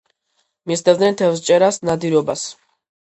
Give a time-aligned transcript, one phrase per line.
[0.69, 2.47] მისდევდნენ თევზჭერას, ნადირობას.